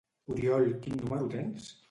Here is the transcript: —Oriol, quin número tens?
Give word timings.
—Oriol, 0.35 0.65
quin 0.87 0.97
número 1.03 1.29
tens? 1.37 1.71